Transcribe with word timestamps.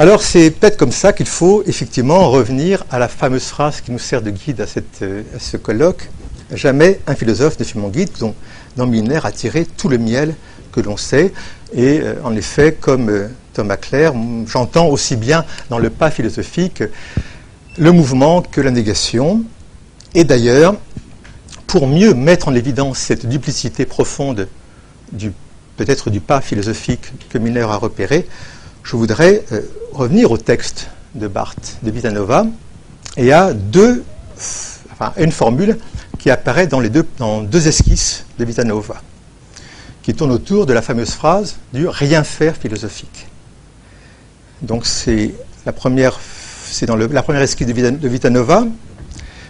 Alors 0.00 0.22
c'est 0.22 0.52
peut-être 0.52 0.76
comme 0.76 0.92
ça 0.92 1.12
qu'il 1.12 1.26
faut 1.26 1.64
effectivement 1.66 2.30
revenir 2.30 2.84
à 2.88 3.00
la 3.00 3.08
fameuse 3.08 3.46
phrase 3.46 3.80
qui 3.80 3.90
nous 3.90 3.98
sert 3.98 4.22
de 4.22 4.30
guide 4.30 4.60
à, 4.60 4.66
euh, 5.02 5.22
ce 5.40 5.56
colloque. 5.56 6.08
Jamais 6.52 7.00
un 7.08 7.16
philosophe 7.16 7.58
ne 7.58 7.64
fut 7.64 7.78
mon 7.78 7.88
guide, 7.88 8.10
dont, 8.20 8.32
dont 8.76 8.86
Milner 8.86 9.18
a 9.24 9.32
tiré 9.32 9.66
tout 9.66 9.88
le 9.88 9.98
miel 9.98 10.36
que 10.70 10.78
l'on 10.78 10.96
sait. 10.96 11.32
Et 11.74 11.98
euh, 11.98 12.14
en 12.22 12.36
effet, 12.36 12.76
comme 12.80 13.10
euh, 13.10 13.26
Thomas 13.54 13.76
Clair, 13.76 14.12
j'entends 14.46 14.86
aussi 14.86 15.16
bien 15.16 15.44
dans 15.68 15.80
le 15.80 15.90
pas 15.90 16.12
philosophique 16.12 16.84
le 17.76 17.90
mouvement 17.90 18.40
que 18.40 18.60
la 18.60 18.70
négation. 18.70 19.42
Et 20.14 20.22
d'ailleurs, 20.22 20.76
pour 21.66 21.88
mieux 21.88 22.14
mettre 22.14 22.46
en 22.46 22.54
évidence 22.54 22.98
cette 22.98 23.26
duplicité 23.26 23.84
profonde 23.84 24.46
peut-être 25.76 26.10
du 26.10 26.20
pas 26.20 26.40
philosophique 26.40 27.12
que 27.30 27.38
Milner 27.38 27.62
a 27.62 27.76
repéré, 27.76 28.28
je 28.82 28.96
voudrais 28.96 29.44
euh, 29.52 29.62
revenir 29.92 30.30
au 30.30 30.38
texte 30.38 30.88
de 31.14 31.28
Barthes 31.28 31.76
de 31.82 31.90
Vitanova. 31.90 32.46
Et 33.16 33.32
à 33.32 33.52
deux, 33.52 34.04
enfin, 34.92 35.12
une 35.16 35.32
formule 35.32 35.78
qui 36.18 36.30
apparaît 36.30 36.66
dans, 36.66 36.80
les 36.80 36.90
deux, 36.90 37.06
dans 37.18 37.42
deux 37.42 37.68
esquisses 37.68 38.24
de 38.38 38.44
Vitanova, 38.44 39.02
qui 40.02 40.14
tourne 40.14 40.32
autour 40.32 40.66
de 40.66 40.72
la 40.72 40.82
fameuse 40.82 41.10
phrase 41.10 41.56
du 41.72 41.88
rien 41.88 42.24
faire 42.24 42.56
philosophique. 42.56 43.26
Donc 44.62 44.86
c'est 44.86 45.34
la 45.66 45.72
première, 45.72 46.18
c'est 46.70 46.86
dans 46.86 46.96
la 46.96 47.22
première 47.22 47.42
esquisse 47.42 47.66
de 47.66 48.08
Vitanova, 48.08 48.66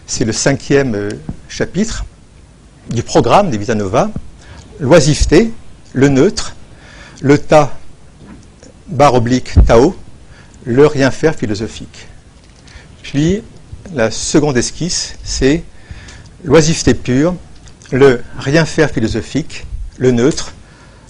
c'est 0.07 0.25
le 0.25 0.33
cinquième 0.33 0.95
euh, 0.95 1.11
chapitre 1.49 2.05
du 2.91 3.03
programme 3.03 3.51
de 3.51 3.57
Vitanova, 3.57 4.11
l'oisiveté, 4.81 5.53
le 5.93 6.09
neutre, 6.09 6.55
le 7.21 7.39
tas, 7.39 7.73
barre 8.89 9.15
oblique, 9.15 9.53
Tao, 9.67 9.97
le 10.65 10.87
rien 10.87 11.11
faire 11.11 11.35
philosophique. 11.35 12.07
Puis 13.03 13.43
la 13.95 14.11
seconde 14.11 14.57
esquisse, 14.57 15.15
c'est 15.23 15.63
l'oisiveté 16.45 16.95
pure, 16.95 17.35
le 17.91 18.23
rien 18.39 18.65
faire 18.65 18.91
philosophique, 18.91 19.67
le 19.97 20.11
neutre, 20.11 20.53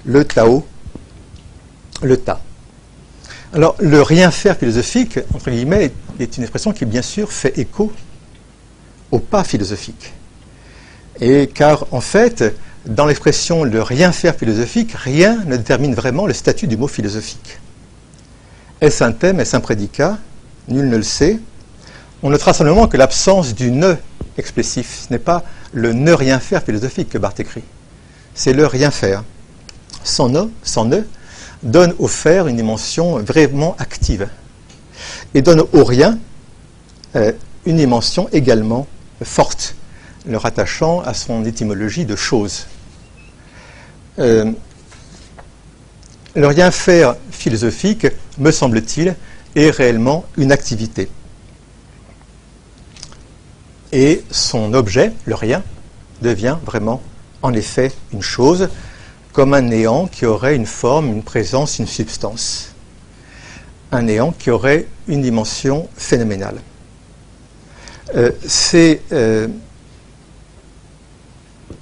le 0.04 0.24
Tao, 0.24 0.66
le 2.02 2.16
tas. 2.16 2.40
Alors, 3.52 3.76
le 3.80 4.02
rien 4.02 4.30
faire 4.30 4.56
philosophique, 4.56 5.18
entre 5.34 5.50
guillemets, 5.50 5.90
est 6.20 6.36
une 6.36 6.42
expression 6.42 6.72
qui, 6.72 6.84
bien 6.84 7.02
sûr, 7.02 7.32
fait 7.32 7.58
écho 7.58 7.92
au 9.10 9.18
pas 9.18 9.42
philosophique. 9.42 10.12
Et 11.20 11.48
car, 11.48 11.86
en 11.90 12.00
fait, 12.00 12.54
dans 12.86 13.06
l'expression 13.06 13.64
le 13.64 13.82
rien 13.82 14.12
faire 14.12 14.34
philosophique, 14.34 14.92
rien 14.92 15.42
ne 15.46 15.56
détermine 15.56 15.94
vraiment 15.94 16.26
le 16.26 16.34
statut 16.34 16.66
du 16.66 16.76
mot 16.76 16.88
philosophique. 16.88 17.58
Est-ce 18.80 19.02
un 19.02 19.12
thème, 19.12 19.40
est-ce 19.40 19.56
un 19.56 19.60
prédicat 19.60 20.18
Nul 20.68 20.88
ne 20.88 20.96
le 20.96 21.02
sait. 21.02 21.38
On 22.22 22.30
notera 22.30 22.52
simplement 22.52 22.86
que 22.86 22.96
l'absence 22.96 23.54
du 23.54 23.70
ne 23.70 23.94
expressif, 24.36 25.06
ce 25.06 25.12
n'est 25.12 25.18
pas 25.18 25.44
le 25.72 25.92
ne 25.92 26.12
rien 26.12 26.38
faire 26.38 26.62
philosophique 26.62 27.10
que 27.10 27.18
Barthes 27.18 27.40
écrit, 27.40 27.64
c'est 28.34 28.52
le 28.52 28.66
rien 28.66 28.90
faire. 28.90 29.24
Sans 30.04 30.28
ne, 30.28 30.42
sans 30.62 30.84
ne, 30.84 31.00
donne 31.62 31.94
au 31.98 32.06
faire 32.06 32.46
une 32.46 32.56
dimension 32.56 33.18
vraiment 33.18 33.74
active 33.78 34.28
et 35.34 35.42
donne 35.42 35.62
au 35.72 35.84
rien 35.84 36.18
euh, 37.16 37.32
une 37.66 37.76
dimension 37.76 38.28
également 38.32 38.86
forte, 39.22 39.74
le 40.26 40.36
rattachant 40.36 41.00
à 41.00 41.14
son 41.14 41.44
étymologie 41.44 42.04
de 42.04 42.16
chose. 42.16 42.66
Euh, 44.18 44.52
le 46.34 46.46
rien 46.46 46.70
faire 46.70 47.16
philosophique, 47.38 48.06
me 48.38 48.50
semble-t-il, 48.50 49.14
est 49.54 49.70
réellement 49.70 50.24
une 50.36 50.52
activité. 50.52 51.08
Et 53.92 54.22
son 54.30 54.74
objet, 54.74 55.12
le 55.24 55.34
rien, 55.34 55.62
devient 56.20 56.58
vraiment, 56.64 57.00
en 57.42 57.52
effet, 57.54 57.92
une 58.12 58.22
chose, 58.22 58.68
comme 59.32 59.54
un 59.54 59.62
néant 59.62 60.06
qui 60.06 60.26
aurait 60.26 60.56
une 60.56 60.66
forme, 60.66 61.08
une 61.08 61.22
présence, 61.22 61.78
une 61.78 61.86
substance. 61.86 62.72
Un 63.92 64.02
néant 64.02 64.32
qui 64.32 64.50
aurait 64.50 64.86
une 65.06 65.22
dimension 65.22 65.88
phénoménale. 65.96 66.56
Euh, 68.14 68.32
c'est 68.46 69.00
euh, 69.12 69.48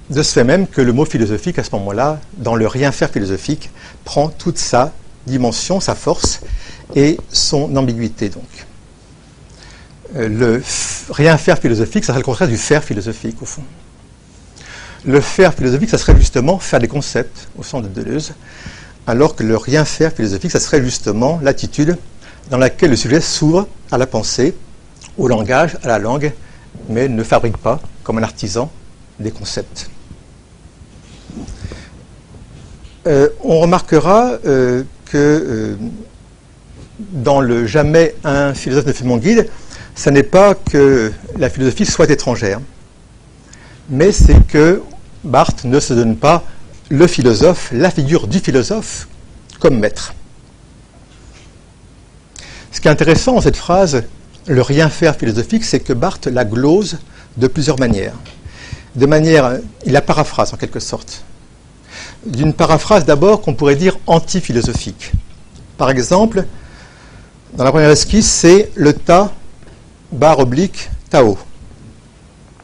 de 0.09 0.23
ce 0.23 0.33
fait 0.33 0.43
même 0.43 0.67
que 0.67 0.81
le 0.81 0.93
mot 0.93 1.05
philosophique, 1.05 1.59
à 1.59 1.63
ce 1.63 1.71
moment-là, 1.75 2.19
dans 2.37 2.55
le 2.55 2.67
rien 2.67 2.91
faire 2.91 3.09
philosophique, 3.09 3.69
prend 4.05 4.29
toute 4.29 4.57
sa 4.57 4.93
dimension, 5.27 5.79
sa 5.79 5.93
force 5.93 6.41
et 6.95 7.17
son 7.31 7.75
ambiguïté, 7.75 8.29
donc. 8.29 8.43
Euh, 10.15 10.29
le 10.29 10.63
rien 11.11 11.37
faire 11.37 11.59
philosophique, 11.59 12.05
ça 12.05 12.13
serait 12.13 12.19
le 12.19 12.25
contraire 12.25 12.47
du 12.47 12.57
faire 12.57 12.83
philosophique, 12.83 13.41
au 13.41 13.45
fond. 13.45 13.63
Le 15.05 15.21
faire 15.21 15.53
philosophique, 15.53 15.89
ça 15.89 15.97
serait 15.97 16.15
justement 16.17 16.57
faire 16.59 16.79
des 16.79 16.87
concepts, 16.87 17.49
au 17.57 17.63
sens 17.63 17.83
de 17.83 17.87
Deleuze, 17.87 18.33
alors 19.05 19.35
que 19.35 19.43
le 19.43 19.55
rien 19.57 19.85
faire 19.85 20.11
philosophique, 20.11 20.51
ça 20.51 20.59
serait 20.59 20.81
justement 20.81 21.39
l'attitude 21.43 21.97
dans 22.49 22.57
laquelle 22.57 22.89
le 22.89 22.95
sujet 22.95 23.21
s'ouvre 23.21 23.67
à 23.91 23.97
la 23.97 24.07
pensée, 24.07 24.55
au 25.17 25.27
langage, 25.27 25.77
à 25.83 25.87
la 25.87 25.99
langue, 25.99 26.31
mais 26.89 27.07
ne 27.07 27.23
fabrique 27.23 27.57
pas, 27.57 27.79
comme 28.03 28.17
un 28.17 28.23
artisan, 28.23 28.71
des 29.19 29.31
concepts. 29.31 29.89
Euh, 33.07 33.29
on 33.41 33.59
remarquera 33.59 34.37
euh, 34.45 34.83
que 35.07 35.17
euh, 35.17 35.75
dans 36.99 37.41
le 37.41 37.65
Jamais 37.65 38.15
un 38.23 38.53
philosophe 38.53 38.85
ne 38.85 38.93
fait 38.93 39.05
mon 39.05 39.17
guide, 39.17 39.49
ce 39.95 40.09
n'est 40.09 40.23
pas 40.23 40.55
que 40.55 41.11
la 41.37 41.49
philosophie 41.49 41.85
soit 41.85 42.09
étrangère, 42.09 42.59
mais 43.89 44.11
c'est 44.11 44.45
que 44.47 44.81
Barthes 45.23 45.63
ne 45.63 45.79
se 45.79 45.93
donne 45.93 46.17
pas 46.17 46.43
le 46.89 47.07
philosophe, 47.07 47.69
la 47.73 47.91
figure 47.91 48.27
du 48.27 48.39
philosophe, 48.39 49.07
comme 49.59 49.79
maître. 49.79 50.13
Ce 52.71 52.79
qui 52.79 52.87
est 52.87 52.91
intéressant 52.91 53.33
dans 53.33 53.41
cette 53.41 53.57
phrase, 53.57 54.03
le 54.45 54.61
rien 54.61 54.89
faire 54.89 55.15
philosophique, 55.15 55.65
c'est 55.65 55.79
que 55.79 55.93
Barthes 55.93 56.27
la 56.27 56.45
glose 56.45 56.99
de 57.37 57.47
plusieurs 57.47 57.79
manières. 57.79 58.13
De 58.95 59.05
manière, 59.05 59.59
il 59.85 59.93
la 59.93 60.01
paraphrase 60.01 60.53
en 60.53 60.57
quelque 60.57 60.79
sorte 60.79 61.23
d'une 62.27 62.53
paraphrase 62.53 63.05
d'abord 63.05 63.41
qu'on 63.41 63.53
pourrait 63.53 63.75
dire 63.75 63.97
anti-philosophique. 64.05 65.13
Par 65.77 65.89
exemple, 65.89 66.45
dans 67.53 67.63
la 67.63 67.71
première 67.71 67.89
esquisse, 67.89 68.29
c'est 68.29 68.71
le 68.75 68.93
ta, 68.93 69.31
barre 70.11 70.39
oblique, 70.39 70.89
tao. 71.09 71.37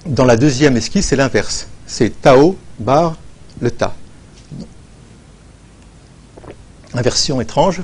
Dans 0.06 0.25
la 0.25 0.35
deuxième 0.35 0.75
esquisse, 0.78 1.07
c'est 1.07 1.16
l'inverse. 1.16 1.68
C'est 1.88 2.22
tao, 2.22 2.57
barre, 2.79 3.16
le 3.62 3.72
ta. 3.72 3.96
Inversion 6.94 7.41
étrange, 7.41 7.81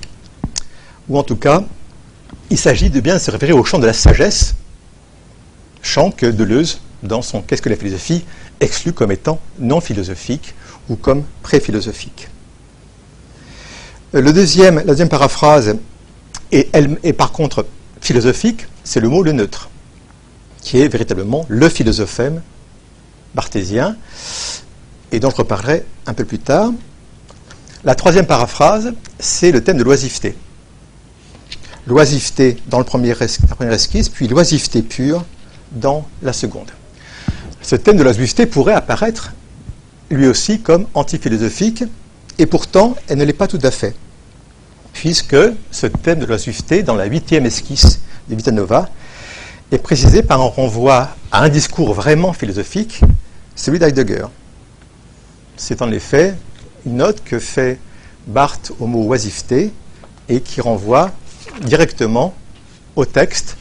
ou 1.07 1.17
en 1.17 1.23
tout 1.23 1.35
cas, 1.35 1.63
il 2.49 2.57
s'agit 2.57 2.89
de 2.89 2.99
bien 2.99 3.17
se 3.17 3.31
référer 3.31 3.53
au 3.53 3.63
champ 3.63 3.79
de 3.79 3.85
la 3.85 3.93
sagesse, 3.93 4.55
champ 5.81 6.11
que 6.11 6.25
Deleuze, 6.25 6.79
dans 7.01 7.21
son 7.21 7.41
Qu'est-ce 7.41 7.61
que 7.61 7.69
la 7.69 7.75
philosophie, 7.75 8.25
exclut 8.59 8.93
comme 8.93 9.11
étant 9.11 9.39
non 9.57 9.79
philosophique, 9.79 10.53
ou 10.89 10.95
comme 10.95 11.23
pré-philosophique. 11.43 12.29
Euh, 14.15 14.21
le 14.21 14.33
deuxième, 14.33 14.77
la 14.77 14.83
deuxième 14.83 15.09
paraphrase 15.09 15.77
est, 16.51 17.13
par 17.13 17.31
contre 17.31 17.65
philosophique, 18.01 18.65
c'est 18.83 18.99
le 18.99 19.07
mot 19.07 19.23
le 19.23 19.31
neutre, 19.31 19.69
qui 20.61 20.79
est 20.79 20.87
véritablement 20.87 21.45
le 21.47 21.69
philosophème 21.69 22.41
barthésien, 23.35 23.95
et 25.11 25.19
dont 25.19 25.29
je 25.29 25.35
reparlerai 25.35 25.85
un 26.07 26.13
peu 26.13 26.25
plus 26.25 26.39
tard. 26.39 26.71
La 27.83 27.95
troisième 27.95 28.25
paraphrase, 28.25 28.93
c'est 29.19 29.51
le 29.51 29.63
thème 29.63 29.77
de 29.77 29.83
l'oisiveté. 29.83 30.35
L'oisiveté 31.87 32.57
dans 32.67 32.79
le 32.79 32.83
premier 32.83 33.09
la 33.09 33.55
première 33.55 33.73
esquisse, 33.73 34.09
puis 34.09 34.27
l'oisiveté 34.27 34.81
pure 34.81 35.23
dans 35.71 36.07
la 36.21 36.33
seconde. 36.33 36.71
Ce 37.61 37.75
thème 37.75 37.97
de 37.97 38.03
l'oisiveté 38.03 38.45
pourrait 38.45 38.73
apparaître 38.73 39.33
lui 40.09 40.27
aussi 40.27 40.59
comme 40.59 40.87
antiphilosophique, 40.93 41.83
et 42.37 42.45
pourtant 42.45 42.95
elle 43.07 43.17
ne 43.17 43.25
l'est 43.25 43.33
pas 43.33 43.47
tout 43.47 43.59
à 43.63 43.71
fait, 43.71 43.95
puisque 44.93 45.37
ce 45.71 45.87
thème 45.87 46.19
de 46.19 46.25
la 46.25 46.83
dans 46.83 46.95
la 46.95 47.05
huitième 47.05 47.45
esquisse 47.45 48.01
de 48.29 48.35
Vitanova, 48.35 48.89
est 49.71 49.77
précisé 49.77 50.23
par 50.23 50.41
un 50.41 50.45
renvoi 50.45 51.09
à 51.31 51.43
un 51.43 51.49
discours 51.49 51.93
vraiment 51.93 52.33
philosophique, 52.33 53.01
celui 53.55 53.77
d'Heidegger. 53.77 54.25
C'est 55.57 55.81
en 55.81 55.91
effet 55.91 56.35
une 56.85 56.97
note 56.97 57.23
que 57.23 57.39
fait 57.39 57.79
Barthes 58.27 58.71
au 58.79 58.87
mot 58.87 59.03
oisiveté 59.07 59.71
et 60.27 60.41
qui 60.41 60.61
renvoie 60.61 61.11
directement 61.61 62.33
au 62.95 63.05
texte 63.05 63.57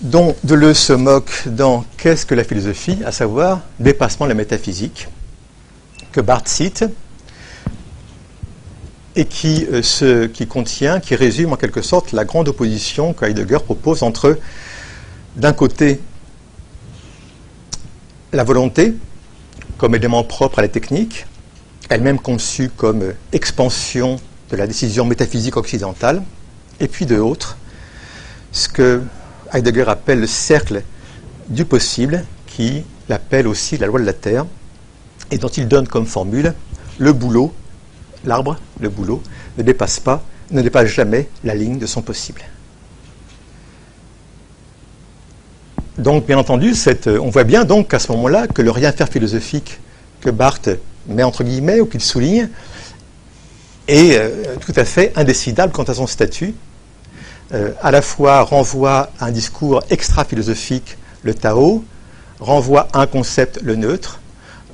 dont 0.00 0.36
Deleuze 0.44 0.76
se 0.78 0.92
moque 0.92 1.44
dans 1.46 1.84
Qu'est-ce 1.96 2.26
que 2.26 2.34
la 2.34 2.44
philosophie? 2.44 2.98
à 3.04 3.12
savoir 3.12 3.60
dépassement 3.80 4.26
de 4.26 4.30
la 4.30 4.34
métaphysique, 4.34 5.08
que 6.16 6.22
Barthes 6.22 6.48
cite, 6.48 6.86
et 9.16 9.26
qui, 9.26 9.66
euh, 9.70 10.28
qui 10.28 10.46
contient, 10.46 10.98
qui 10.98 11.14
résume 11.14 11.52
en 11.52 11.56
quelque 11.56 11.82
sorte 11.82 12.12
la 12.12 12.24
grande 12.24 12.48
opposition 12.48 13.12
que 13.12 13.26
Heidegger 13.26 13.58
propose 13.62 14.02
entre, 14.02 14.38
d'un 15.36 15.52
côté, 15.52 16.00
la 18.32 18.44
volonté 18.44 18.94
comme 19.76 19.94
élément 19.94 20.24
propre 20.24 20.60
à 20.60 20.62
la 20.62 20.68
technique, 20.68 21.26
elle-même 21.90 22.18
conçue 22.18 22.70
comme 22.70 23.12
expansion 23.32 24.18
de 24.48 24.56
la 24.56 24.66
décision 24.66 25.04
métaphysique 25.04 25.58
occidentale, 25.58 26.22
et 26.80 26.88
puis 26.88 27.04
de 27.04 27.16
l'autre, 27.16 27.58
ce 28.52 28.70
que 28.70 29.02
Heidegger 29.52 29.84
appelle 29.88 30.20
le 30.20 30.26
cercle 30.26 30.82
du 31.50 31.66
possible, 31.66 32.24
qui 32.46 32.84
l'appelle 33.10 33.46
aussi 33.46 33.76
la 33.76 33.86
loi 33.86 34.00
de 34.00 34.06
la 34.06 34.14
Terre, 34.14 34.46
et 35.30 35.38
dont 35.38 35.48
il 35.48 35.68
donne 35.68 35.88
comme 35.88 36.06
formule 36.06 36.54
le 36.98 37.12
boulot, 37.12 37.52
l'arbre, 38.24 38.58
le 38.80 38.88
boulot, 38.88 39.22
ne 39.58 39.62
dépasse 39.62 40.00
pas, 40.00 40.22
ne 40.50 40.62
dépasse 40.62 40.88
jamais 40.88 41.28
la 41.44 41.54
ligne 41.54 41.78
de 41.78 41.86
son 41.86 42.02
possible. 42.02 42.42
Donc, 45.98 46.26
bien 46.26 46.36
entendu, 46.36 46.74
on 47.06 47.30
voit 47.30 47.44
bien 47.44 47.64
donc 47.64 47.88
qu'à 47.88 47.98
ce 47.98 48.12
moment-là 48.12 48.46
que 48.48 48.60
le 48.60 48.70
rien 48.70 48.92
faire 48.92 49.08
philosophique 49.08 49.80
que 50.20 50.30
Barthes 50.30 50.70
met 51.08 51.22
entre 51.22 51.42
guillemets 51.42 51.80
ou 51.80 51.86
qu'il 51.86 52.02
souligne 52.02 52.48
est 53.88 54.16
euh, 54.16 54.56
tout 54.60 54.72
à 54.76 54.84
fait 54.84 55.12
indécidable 55.16 55.72
quant 55.72 55.84
à 55.84 55.94
son 55.94 56.06
statut. 56.06 56.54
Euh, 57.52 57.72
à 57.80 57.90
la 57.92 58.02
fois 58.02 58.42
renvoie 58.42 59.10
à 59.20 59.26
un 59.26 59.30
discours 59.30 59.82
extra-philosophique, 59.88 60.98
le 61.22 61.32
Tao, 61.32 61.84
renvoie 62.40 62.88
à 62.92 63.00
un 63.00 63.06
concept, 63.06 63.60
le 63.62 63.76
neutre, 63.76 64.20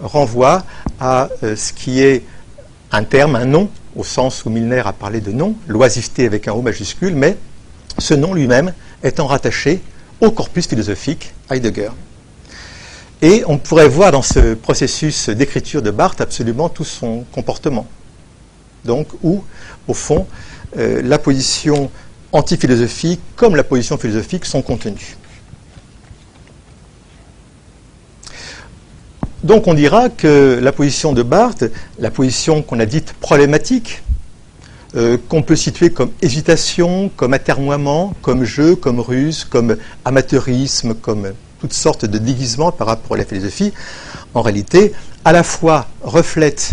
renvoie 0.02 0.64
à 1.00 1.28
euh, 1.42 1.56
ce 1.56 1.72
qui 1.72 2.02
est 2.02 2.22
un 2.90 3.04
terme, 3.04 3.36
un 3.36 3.44
nom, 3.44 3.70
au 3.96 4.04
sens 4.04 4.44
où 4.44 4.50
Milner 4.50 4.82
a 4.84 4.92
parlé 4.92 5.20
de 5.20 5.32
nom, 5.32 5.54
l'oisiveté 5.66 6.26
avec 6.26 6.48
un 6.48 6.52
O 6.52 6.62
majuscule, 6.62 7.14
mais 7.14 7.36
ce 7.98 8.14
nom 8.14 8.34
lui-même 8.34 8.72
étant 9.02 9.26
rattaché 9.26 9.80
au 10.20 10.30
corpus 10.30 10.66
philosophique 10.66 11.32
Heidegger. 11.50 11.90
Et 13.20 13.44
on 13.46 13.58
pourrait 13.58 13.88
voir 13.88 14.12
dans 14.12 14.22
ce 14.22 14.54
processus 14.54 15.28
d'écriture 15.28 15.80
de 15.80 15.90
Barthes 15.90 16.20
absolument 16.20 16.68
tout 16.68 16.84
son 16.84 17.24
comportement. 17.32 17.86
Donc, 18.84 19.08
où, 19.22 19.44
au 19.86 19.94
fond, 19.94 20.26
euh, 20.76 21.00
la 21.02 21.18
position 21.18 21.90
antiphilosophique 22.32 23.20
comme 23.36 23.54
la 23.54 23.62
position 23.62 23.96
philosophique 23.96 24.44
sont 24.44 24.62
contenues. 24.62 25.16
Donc 29.42 29.66
on 29.66 29.74
dira 29.74 30.08
que 30.08 30.60
la 30.62 30.70
position 30.70 31.12
de 31.12 31.22
Barthes, 31.22 31.64
la 31.98 32.12
position 32.12 32.62
qu'on 32.62 32.78
a 32.78 32.86
dite 32.86 33.12
problématique, 33.14 34.02
euh, 34.94 35.16
qu'on 35.28 35.42
peut 35.42 35.56
situer 35.56 35.90
comme 35.90 36.12
hésitation, 36.22 37.10
comme 37.16 37.34
atermoiement, 37.34 38.14
comme 38.22 38.44
jeu, 38.44 38.76
comme 38.76 39.00
ruse, 39.00 39.44
comme 39.44 39.76
amateurisme, 40.04 40.94
comme 40.94 41.32
toutes 41.60 41.72
sortes 41.72 42.04
de 42.04 42.18
déguisements 42.18 42.70
par 42.70 42.86
rapport 42.86 43.14
à 43.14 43.18
la 43.18 43.24
philosophie, 43.24 43.72
en 44.34 44.42
réalité, 44.42 44.92
à 45.24 45.32
la 45.32 45.42
fois 45.42 45.86
reflète 46.02 46.72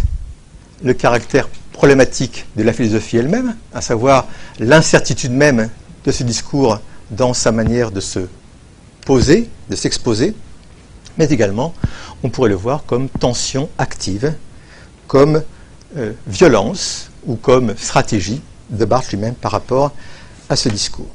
le 0.83 0.93
caractère 0.93 1.49
problématique 1.73 2.45
de 2.55 2.63
la 2.63 2.73
philosophie 2.73 3.17
elle-même, 3.17 3.55
à 3.73 3.81
savoir 3.81 4.27
l'incertitude 4.59 5.31
même 5.31 5.69
de 6.05 6.11
ce 6.11 6.23
discours 6.23 6.79
dans 7.09 7.33
sa 7.33 7.51
manière 7.51 7.89
de 7.89 7.99
se 7.99 8.19
poser, 9.05 9.49
de 9.69 9.75
s'exposer, 9.75 10.35
mais 11.19 11.27
également, 11.27 11.73
on 12.23 12.29
pourrait 12.29 12.49
le 12.49 12.55
voir 12.55 12.85
comme 12.85 13.09
tension 13.09 13.69
active, 13.77 14.33
comme 15.07 15.43
euh, 15.97 16.13
violence 16.25 17.11
ou 17.27 17.35
comme 17.35 17.75
stratégie 17.77 18.41
de 18.69 18.85
Barthes 18.85 19.11
lui-même 19.11 19.35
par 19.35 19.51
rapport 19.51 19.91
à 20.47 20.55
ce 20.55 20.69
discours. 20.69 21.09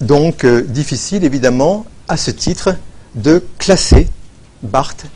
Donc, 0.00 0.44
euh, 0.44 0.62
difficile 0.62 1.24
évidemment, 1.24 1.84
à 2.06 2.16
ce 2.16 2.30
titre, 2.30 2.76
de 3.16 3.44
classer 3.58 4.08
Barthes 4.62 5.06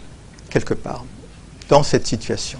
quelque 0.50 0.74
part 0.74 1.04
dans 1.68 1.84
cette 1.84 2.06
situation. 2.06 2.58